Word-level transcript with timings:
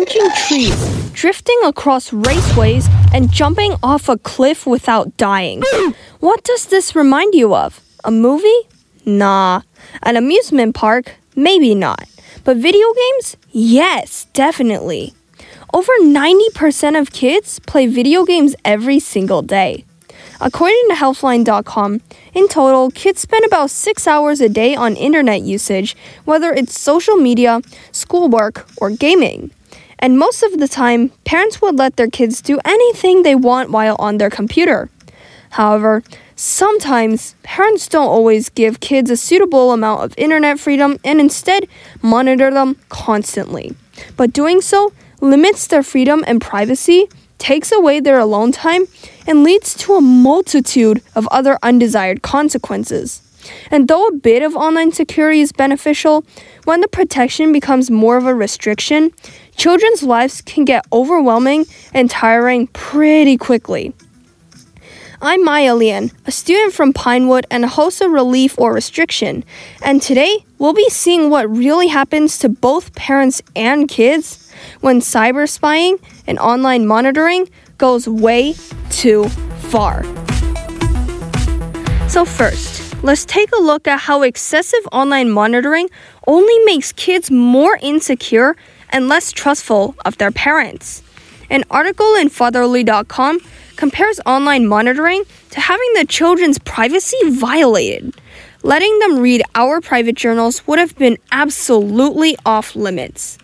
punching 0.00 0.30
trees, 0.48 1.10
drifting 1.12 1.58
across 1.64 2.10
raceways, 2.10 2.88
and 3.12 3.30
jumping 3.30 3.74
off 3.82 4.08
a 4.08 4.16
cliff 4.16 4.66
without 4.66 5.14
dying. 5.18 5.62
what 6.20 6.42
does 6.42 6.66
this 6.66 6.96
remind 6.96 7.34
you 7.34 7.54
of? 7.54 7.80
A 8.04 8.10
movie? 8.10 8.62
Nah. 9.04 9.60
An 10.02 10.16
amusement 10.16 10.74
park? 10.74 11.16
Maybe 11.36 11.74
not. 11.74 12.08
But 12.44 12.56
video 12.56 12.86
games? 12.94 13.36
Yes, 13.50 14.26
definitely. 14.32 15.12
Over 15.74 15.92
90% 16.00 16.98
of 16.98 17.12
kids 17.12 17.58
play 17.60 17.86
video 17.86 18.24
games 18.24 18.56
every 18.64 19.00
single 19.00 19.42
day. 19.42 19.84
According 20.40 20.82
to 20.88 20.94
Healthline.com, 20.94 22.00
in 22.32 22.48
total, 22.48 22.90
kids 22.92 23.20
spend 23.20 23.44
about 23.44 23.70
six 23.70 24.06
hours 24.06 24.40
a 24.40 24.48
day 24.48 24.74
on 24.74 24.96
internet 24.96 25.42
usage, 25.42 25.94
whether 26.24 26.50
it's 26.54 26.80
social 26.80 27.16
media, 27.16 27.60
schoolwork, 27.92 28.66
or 28.78 28.88
gaming. 28.88 29.50
And 30.00 30.18
most 30.18 30.42
of 30.42 30.58
the 30.58 30.66
time, 30.66 31.10
parents 31.24 31.60
would 31.62 31.76
let 31.76 31.96
their 31.96 32.08
kids 32.08 32.40
do 32.40 32.58
anything 32.64 33.22
they 33.22 33.34
want 33.34 33.70
while 33.70 33.96
on 33.98 34.18
their 34.18 34.30
computer. 34.30 34.88
However, 35.50 36.02
sometimes 36.36 37.34
parents 37.42 37.86
don't 37.86 38.08
always 38.08 38.48
give 38.48 38.80
kids 38.80 39.10
a 39.10 39.16
suitable 39.16 39.72
amount 39.72 40.02
of 40.02 40.14
internet 40.16 40.58
freedom 40.58 40.98
and 41.04 41.20
instead 41.20 41.68
monitor 42.00 42.50
them 42.50 42.76
constantly. 42.88 43.74
But 44.16 44.32
doing 44.32 44.60
so 44.62 44.92
limits 45.20 45.66
their 45.66 45.82
freedom 45.82 46.24
and 46.26 46.40
privacy, 46.40 47.08
takes 47.36 47.70
away 47.72 48.00
their 48.00 48.18
alone 48.18 48.52
time, 48.52 48.86
and 49.26 49.44
leads 49.44 49.74
to 49.74 49.94
a 49.94 50.00
multitude 50.00 51.02
of 51.14 51.28
other 51.30 51.58
undesired 51.62 52.22
consequences. 52.22 53.22
And 53.70 53.88
though 53.88 54.06
a 54.06 54.12
bit 54.12 54.42
of 54.42 54.54
online 54.54 54.92
security 54.92 55.40
is 55.40 55.52
beneficial, 55.52 56.24
when 56.64 56.80
the 56.80 56.88
protection 56.88 57.52
becomes 57.52 57.90
more 57.90 58.16
of 58.16 58.26
a 58.26 58.34
restriction, 58.34 59.12
children's 59.60 60.02
lives 60.02 60.40
can 60.40 60.64
get 60.64 60.86
overwhelming 60.90 61.66
and 61.92 62.08
tiring 62.08 62.66
pretty 62.68 63.36
quickly. 63.36 63.92
I'm 65.20 65.44
Maya 65.44 65.74
Lian, 65.74 66.14
a 66.24 66.32
student 66.32 66.72
from 66.72 66.94
Pinewood 66.94 67.44
and 67.50 67.62
a 67.62 67.68
host 67.68 68.00
of 68.00 68.10
Relief 68.10 68.58
or 68.58 68.72
Restriction, 68.72 69.44
and 69.82 70.00
today 70.00 70.46
we'll 70.58 70.72
be 70.72 70.88
seeing 70.88 71.28
what 71.28 71.54
really 71.54 71.88
happens 71.88 72.38
to 72.38 72.48
both 72.48 72.94
parents 72.94 73.42
and 73.54 73.86
kids 73.86 74.50
when 74.80 75.00
cyber 75.00 75.46
spying 75.46 75.98
and 76.26 76.38
online 76.38 76.86
monitoring 76.86 77.46
goes 77.76 78.08
way 78.08 78.54
too 78.88 79.28
far. 79.68 80.04
So, 82.08 82.24
first, 82.24 83.04
let's 83.04 83.26
take 83.26 83.52
a 83.52 83.60
look 83.60 83.86
at 83.86 84.00
how 84.00 84.22
excessive 84.22 84.88
online 84.90 85.28
monitoring 85.28 85.90
only 86.26 86.58
makes 86.64 86.92
kids 86.92 87.30
more 87.30 87.78
insecure 87.82 88.56
and 88.90 89.08
less 89.08 89.32
trustful 89.32 89.94
of 90.04 90.18
their 90.18 90.30
parents. 90.30 91.02
An 91.48 91.64
article 91.70 92.14
in 92.14 92.28
fatherly.com 92.28 93.40
compares 93.76 94.20
online 94.26 94.66
monitoring 94.66 95.24
to 95.50 95.60
having 95.60 95.92
the 95.94 96.04
children's 96.04 96.58
privacy 96.58 97.16
violated. 97.24 98.14
Letting 98.62 98.98
them 98.98 99.18
read 99.18 99.42
our 99.54 99.80
private 99.80 100.16
journals 100.16 100.66
would 100.66 100.78
have 100.78 100.96
been 100.96 101.16
absolutely 101.32 102.36
off 102.44 102.76
limits. 102.76 103.38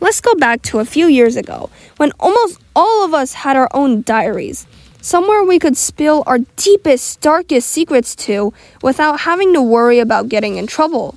Let's 0.00 0.20
go 0.20 0.34
back 0.36 0.62
to 0.62 0.78
a 0.78 0.84
few 0.84 1.06
years 1.06 1.36
ago 1.36 1.70
when 1.96 2.12
almost 2.20 2.60
all 2.76 3.04
of 3.04 3.14
us 3.14 3.32
had 3.32 3.56
our 3.56 3.68
own 3.74 4.02
diaries, 4.02 4.66
somewhere 5.00 5.42
we 5.42 5.58
could 5.58 5.76
spill 5.76 6.22
our 6.26 6.38
deepest, 6.56 7.20
darkest 7.20 7.68
secrets 7.68 8.14
to 8.16 8.52
without 8.82 9.20
having 9.20 9.52
to 9.54 9.62
worry 9.62 9.98
about 9.98 10.28
getting 10.28 10.56
in 10.56 10.66
trouble. 10.66 11.16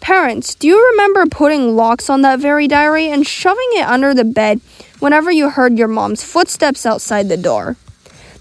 Parents, 0.00 0.54
do 0.54 0.66
you 0.66 0.90
remember 0.92 1.26
putting 1.26 1.76
locks 1.76 2.08
on 2.08 2.22
that 2.22 2.40
very 2.40 2.68
diary 2.68 3.08
and 3.08 3.26
shoving 3.26 3.68
it 3.72 3.86
under 3.86 4.14
the 4.14 4.24
bed 4.24 4.60
whenever 5.00 5.30
you 5.30 5.50
heard 5.50 5.78
your 5.78 5.88
mom's 5.88 6.22
footsteps 6.22 6.86
outside 6.86 7.28
the 7.28 7.36
door? 7.36 7.76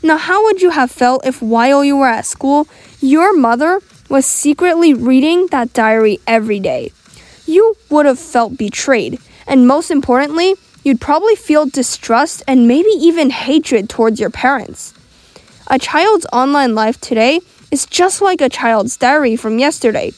Now, 0.03 0.17
how 0.17 0.43
would 0.43 0.61
you 0.61 0.69
have 0.69 0.91
felt 0.91 1.25
if 1.25 1.41
while 1.41 1.83
you 1.83 1.97
were 1.97 2.07
at 2.07 2.25
school, 2.25 2.67
your 3.01 3.35
mother 3.35 3.81
was 4.09 4.25
secretly 4.25 4.93
reading 4.93 5.47
that 5.47 5.73
diary 5.73 6.19
every 6.27 6.59
day? 6.59 6.91
You 7.45 7.75
would 7.89 8.05
have 8.05 8.19
felt 8.19 8.57
betrayed 8.57 9.19
and 9.47 9.65
most 9.65 9.89
importantly, 9.89 10.55
you'd 10.83 11.01
probably 11.01 11.35
feel 11.35 11.65
distrust 11.65 12.43
and 12.47 12.67
maybe 12.67 12.89
even 12.89 13.29
hatred 13.29 13.89
towards 13.89 14.19
your 14.19 14.29
parents. 14.29 14.93
A 15.67 15.79
child's 15.79 16.27
online 16.33 16.75
life 16.75 16.99
today 16.99 17.39
is 17.71 17.85
just 17.85 18.21
like 18.21 18.41
a 18.41 18.49
child's 18.49 18.97
diary 18.97 19.35
from 19.35 19.57
yesterday. 19.57 20.11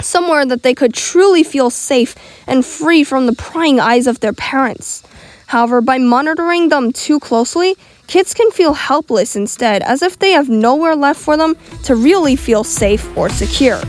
Somewhere 0.00 0.46
that 0.46 0.62
they 0.62 0.74
could 0.74 0.94
truly 0.94 1.42
feel 1.42 1.70
safe 1.70 2.14
and 2.46 2.64
free 2.64 3.04
from 3.04 3.26
the 3.26 3.32
prying 3.32 3.80
eyes 3.80 4.06
of 4.06 4.20
their 4.20 4.32
parents. 4.32 5.02
However, 5.46 5.80
by 5.80 5.98
monitoring 5.98 6.68
them 6.68 6.92
too 6.92 7.18
closely, 7.18 7.76
kids 8.06 8.34
can 8.34 8.50
feel 8.50 8.74
helpless 8.74 9.34
instead, 9.34 9.82
as 9.82 10.02
if 10.02 10.18
they 10.18 10.32
have 10.32 10.48
nowhere 10.48 10.94
left 10.94 11.20
for 11.20 11.36
them 11.36 11.56
to 11.84 11.96
really 11.96 12.36
feel 12.36 12.64
safe 12.64 13.04
or 13.16 13.28
secure. 13.28 13.80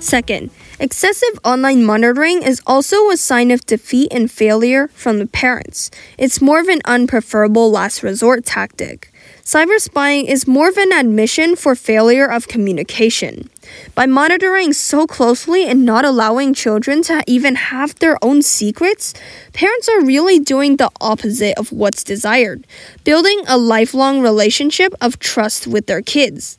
Second, 0.00 0.50
Excessive 0.80 1.40
online 1.44 1.84
monitoring 1.84 2.40
is 2.44 2.62
also 2.64 3.10
a 3.10 3.16
sign 3.16 3.50
of 3.50 3.66
defeat 3.66 4.12
and 4.12 4.30
failure 4.30 4.86
from 4.94 5.18
the 5.18 5.26
parents. 5.26 5.90
It's 6.16 6.40
more 6.40 6.60
of 6.60 6.68
an 6.68 6.80
unpreferable 6.82 7.72
last 7.72 8.04
resort 8.04 8.44
tactic. 8.44 9.10
Cyber 9.48 9.80
spying 9.80 10.26
is 10.26 10.46
more 10.46 10.68
of 10.68 10.76
an 10.76 10.92
admission 10.92 11.56
for 11.56 11.74
failure 11.74 12.26
of 12.26 12.48
communication. 12.48 13.48
By 13.94 14.04
monitoring 14.04 14.74
so 14.74 15.06
closely 15.06 15.64
and 15.64 15.86
not 15.86 16.04
allowing 16.04 16.52
children 16.52 17.00
to 17.04 17.24
even 17.26 17.54
have 17.54 17.94
their 17.94 18.22
own 18.22 18.42
secrets, 18.42 19.14
parents 19.54 19.88
are 19.88 20.04
really 20.04 20.38
doing 20.38 20.76
the 20.76 20.90
opposite 21.00 21.58
of 21.58 21.72
what's 21.72 22.04
desired, 22.04 22.66
building 23.04 23.42
a 23.48 23.56
lifelong 23.56 24.20
relationship 24.20 24.92
of 25.00 25.18
trust 25.18 25.66
with 25.66 25.86
their 25.86 26.02
kids. 26.02 26.58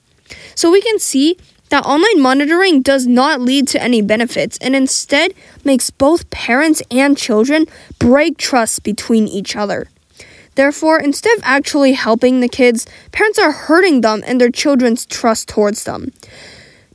So 0.56 0.72
we 0.72 0.82
can 0.82 0.98
see 0.98 1.38
that 1.70 1.86
online 1.86 2.20
monitoring 2.20 2.82
does 2.82 3.06
not 3.06 3.40
lead 3.40 3.68
to 3.68 3.84
any 3.84 4.02
benefits 4.02 4.58
and 4.64 4.76
instead 4.76 5.36
makes 5.64 5.92
both 5.92 6.28
parents 6.32 6.82
and 6.90 7.16
children 7.16 7.68
break 8.00 8.40
trust 8.40 8.82
between 8.82 9.28
each 9.28 9.56
other. 9.56 9.90
Therefore, 10.60 11.00
instead 11.00 11.38
of 11.38 11.44
actually 11.46 11.94
helping 11.94 12.42
the 12.42 12.50
kids, 12.50 12.86
parents 13.14 13.40
are 13.40 13.54
hurting 13.54 14.02
them 14.02 14.22
and 14.28 14.42
their 14.42 14.52
children's 14.52 15.06
trust 15.06 15.48
towards 15.48 15.86
them. 15.86 16.12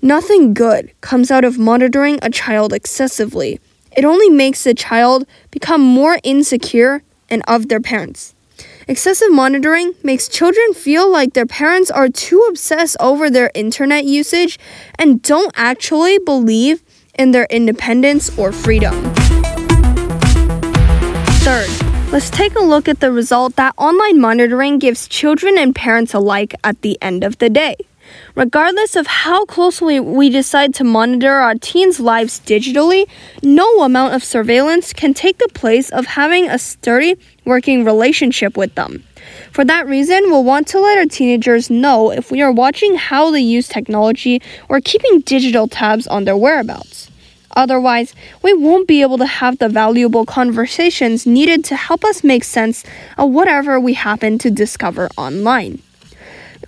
Nothing 0.02 0.52
good 0.52 0.92
comes 1.00 1.30
out 1.30 1.47
of 1.47 1.58
monitoring 1.58 2.19
a 2.20 2.28
child 2.28 2.75
excessively. 2.75 3.58
It 3.97 4.04
only 4.04 4.28
makes 4.28 4.64
the 4.64 4.75
child 4.75 5.26
become 5.50 5.80
more 5.80 6.19
insecure 6.22 7.02
and 7.30 7.42
of 7.48 7.70
their 7.70 7.80
parents. 7.80 8.34
Excessive 8.86 9.32
monitoring 9.32 9.94
makes 10.02 10.28
children 10.28 10.75
feel 10.75 11.10
like 11.10 11.32
their 11.32 11.46
parents 11.46 11.91
are 11.91 12.10
too 12.10 12.44
obsessed 12.50 12.98
over 13.00 13.31
their 13.31 13.50
internet 13.54 14.04
usage 14.04 14.58
and 14.98 15.22
don't 15.22 15.52
actually 15.56 16.19
believe 16.19 16.82
in 17.19 17.31
their 17.31 17.46
independence 17.48 18.28
or 18.36 18.52
freedom. 18.52 18.92
Third, 21.41 21.84
let's 22.14 22.30
take 22.30 22.54
a 22.54 22.62
look 22.62 22.86
at 22.86 23.00
the 23.00 23.10
result 23.10 23.56
that 23.56 23.75
online 23.76 24.20
monitoring 24.20 24.78
gives 24.78 25.08
children 25.08 25.58
and 25.58 25.75
parents 25.75 26.14
alike 26.14 26.54
at 26.62 26.80
the 26.80 26.97
end 27.02 27.25
of 27.25 27.38
the 27.38 27.50
day. 27.50 27.75
Regardless 28.36 28.94
of 28.94 29.08
how 29.08 29.44
closely 29.47 29.98
we 29.98 30.30
decide 30.30 30.72
to 30.75 30.84
monitor 30.84 31.32
our 31.32 31.56
teens' 31.56 31.98
lives 31.98 32.38
digitally, 32.38 33.08
no 33.42 33.82
amount 33.82 34.14
of 34.14 34.22
surveillance 34.22 34.92
can 34.92 35.12
take 35.12 35.38
the 35.38 35.50
place 35.54 35.91
of 35.91 36.06
having 36.06 36.48
a 36.48 36.56
sturdy 36.56 37.16
working 37.44 37.84
relationship 37.84 38.56
with 38.56 38.72
them. 38.76 39.02
For 39.50 39.64
that 39.64 39.88
reason, 39.88 40.22
we'll 40.26 40.44
want 40.44 40.69
to 40.69 40.78
let 40.78 40.98
our 40.98 41.06
teenagers 41.06 41.69
know 41.69 42.12
if 42.12 42.31
we 42.31 42.42
are 42.42 42.52
watching 42.52 42.94
how 42.94 43.32
they 43.32 43.41
use 43.41 43.66
technology 43.66 44.41
or 44.69 44.81
keeping 44.81 45.19
digital 45.22 45.66
tabs 45.66 46.06
on 46.06 46.26
their 46.26 46.37
whereabouts. 46.37 47.10
Otherwise, 47.55 48.15
we 48.43 48.53
won't 48.53 48.89
be 48.89 49.01
able 49.03 49.19
to 49.19 49.27
have 49.27 49.59
the 49.59 49.69
valuable 49.69 50.27
conversations 50.27 51.27
needed 51.27 51.65
to 51.65 51.77
help 51.77 52.05
us 52.05 52.25
make 52.25 52.45
sense 52.45 52.85
of 53.17 53.31
whatever 53.31 53.79
we 53.79 53.95
happen 53.95 54.39
to 54.39 54.51
discover 54.51 55.09
online. 55.17 55.81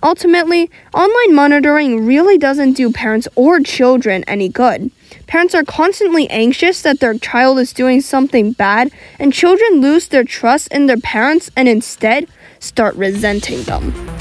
Ultimately, 0.03 0.69
online 0.93 1.33
monitoring 1.33 2.05
really 2.05 2.37
doesn't 2.37 2.73
do 2.73 2.91
parents 2.91 3.27
or 3.35 3.59
children 3.59 4.23
any 4.27 4.47
good. 4.47 4.91
Parents 5.25 5.55
are 5.55 5.63
constantly 5.63 6.29
anxious 6.29 6.81
that 6.83 6.99
their 6.99 7.17
child 7.17 7.59
is 7.59 7.73
doing 7.73 8.01
something 8.01 8.53
bad, 8.53 8.91
and 9.19 9.33
children 9.33 9.81
lose 9.81 10.07
their 10.07 10.23
trust 10.23 10.71
in 10.71 10.85
their 10.85 10.97
parents 10.97 11.49
and 11.55 11.67
instead 11.67 12.27
start 12.59 12.95
resenting 12.95 13.63
them. 13.63 14.16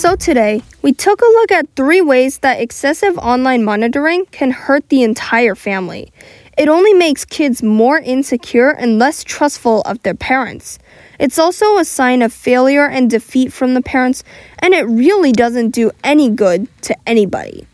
So, 0.00 0.16
today, 0.16 0.62
we 0.80 0.94
took 0.94 1.20
a 1.20 1.26
look 1.26 1.52
at 1.52 1.76
three 1.76 2.00
ways 2.00 2.38
that 2.38 2.58
excessive 2.58 3.18
online 3.18 3.64
monitoring 3.64 4.24
can 4.30 4.50
hurt 4.50 4.88
the 4.88 5.02
entire 5.02 5.54
family. 5.54 6.10
It 6.56 6.70
only 6.70 6.94
makes 6.94 7.26
kids 7.26 7.62
more 7.62 7.98
insecure 7.98 8.70
and 8.70 8.98
less 8.98 9.22
trustful 9.22 9.82
of 9.82 10.02
their 10.02 10.14
parents. 10.14 10.78
It's 11.18 11.38
also 11.38 11.76
a 11.76 11.84
sign 11.84 12.22
of 12.22 12.32
failure 12.32 12.86
and 12.86 13.10
defeat 13.10 13.52
from 13.52 13.74
the 13.74 13.82
parents, 13.82 14.24
and 14.60 14.72
it 14.72 14.84
really 14.84 15.32
doesn't 15.32 15.72
do 15.72 15.90
any 16.02 16.30
good 16.30 16.66
to 16.80 16.96
anybody. 17.06 17.66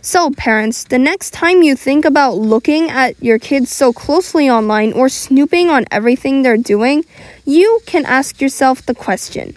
So, 0.00 0.30
parents, 0.30 0.84
the 0.84 0.98
next 0.98 1.32
time 1.32 1.62
you 1.62 1.76
think 1.76 2.06
about 2.06 2.36
looking 2.36 2.90
at 2.90 3.22
your 3.22 3.38
kids 3.38 3.70
so 3.70 3.92
closely 3.92 4.48
online 4.48 4.94
or 4.94 5.10
snooping 5.10 5.68
on 5.68 5.84
everything 5.90 6.42
they're 6.42 6.56
doing, 6.56 7.04
you 7.44 7.80
can 7.84 8.06
ask 8.06 8.40
yourself 8.40 8.84
the 8.86 8.94
question 8.94 9.54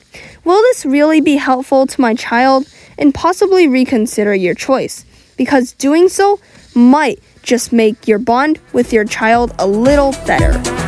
Will 0.47 0.61
this 0.61 0.85
really 0.85 1.19
be 1.19 1.35
helpful 1.35 1.85
to 1.88 1.99
my 1.99 2.15
child? 2.15 2.69
And 2.97 3.13
possibly 3.13 3.67
reconsider 3.67 4.33
your 4.33 4.55
choice, 4.55 5.03
because 5.35 5.73
doing 5.73 6.07
so 6.07 6.39
might 6.73 7.19
just 7.44 7.73
make 7.73 8.07
your 8.07 8.17
bond 8.17 8.61
with 8.71 8.94
your 8.94 9.03
child 9.03 9.53
a 9.59 9.67
little 9.67 10.13
better. 10.25 10.87